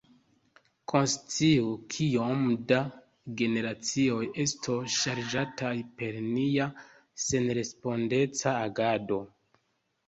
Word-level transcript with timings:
Konsciu, 0.91 1.67
kiom 1.95 2.41
da 2.71 2.79
generacioj 3.43 4.25
estos 4.47 4.97
ŝarĝataj 5.03 5.73
per 6.01 6.21
nia 6.33 6.69
senrespondeca 7.29 8.61
agado. 8.69 9.23